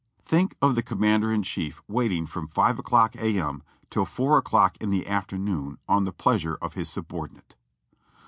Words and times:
Think 0.25 0.55
of 0.63 0.73
the 0.73 0.81
Commander 0.81 1.31
in 1.31 1.43
Chief 1.43 1.79
waiting 1.87 2.25
from 2.25 2.47
5 2.47 2.79
o'clock 2.79 3.15
A. 3.17 3.37
M. 3.39 3.61
till 3.91 4.03
4 4.03 4.39
o'clock 4.39 4.75
in 4.81 4.89
the 4.89 5.05
afternoon 5.05 5.77
on 5.87 6.05
the 6.05 6.11
pleasure 6.11 6.55
of 6.59 6.73
his 6.73 6.89
subordinate. 6.89 7.55